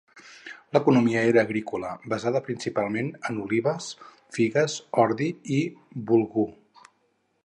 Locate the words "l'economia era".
0.75-1.41